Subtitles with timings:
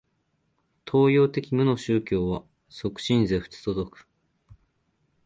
[0.83, 4.07] 東洋的無の宗教は即心是仏と説く。